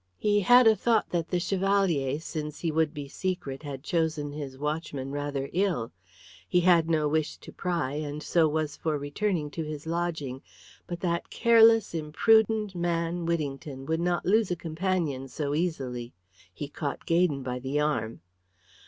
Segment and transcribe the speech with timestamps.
[0.17, 4.57] He had a thought that the Chevalier, since he would be secret, had chosen his
[4.57, 5.91] watchman rather ill.
[6.49, 10.41] He had no wish to pry, and so was for returning to his lodging;
[10.87, 16.13] but that careless, imprudent man, Whittington, would not lose a companion so easily.
[16.51, 18.21] He caught Gaydon by the arm.